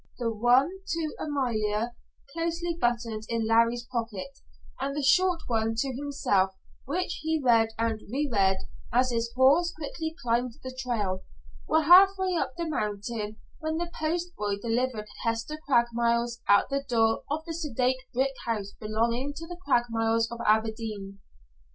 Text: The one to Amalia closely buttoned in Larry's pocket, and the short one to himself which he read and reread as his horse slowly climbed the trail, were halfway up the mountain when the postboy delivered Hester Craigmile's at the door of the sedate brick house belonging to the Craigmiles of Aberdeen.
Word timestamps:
The 0.17 0.33
one 0.33 0.71
to 0.87 1.15
Amalia 1.19 1.93
closely 2.33 2.75
buttoned 2.75 3.21
in 3.29 3.45
Larry's 3.45 3.85
pocket, 3.91 4.39
and 4.79 4.95
the 4.95 5.03
short 5.03 5.41
one 5.45 5.75
to 5.77 5.93
himself 5.93 6.55
which 6.85 7.19
he 7.21 7.39
read 7.39 7.69
and 7.77 8.01
reread 8.11 8.57
as 8.91 9.11
his 9.11 9.31
horse 9.35 9.75
slowly 9.75 10.15
climbed 10.19 10.53
the 10.63 10.75
trail, 10.75 11.21
were 11.67 11.83
halfway 11.83 12.33
up 12.35 12.53
the 12.57 12.67
mountain 12.67 13.37
when 13.59 13.77
the 13.77 13.91
postboy 13.93 14.55
delivered 14.59 15.05
Hester 15.23 15.59
Craigmile's 15.69 16.41
at 16.47 16.69
the 16.69 16.81
door 16.81 17.21
of 17.29 17.45
the 17.45 17.53
sedate 17.53 17.99
brick 18.11 18.33
house 18.47 18.71
belonging 18.79 19.33
to 19.35 19.45
the 19.47 19.57
Craigmiles 19.67 20.31
of 20.31 20.39
Aberdeen. 20.47 21.19